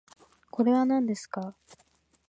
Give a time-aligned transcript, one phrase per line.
[0.49, 1.53] これはなんですか？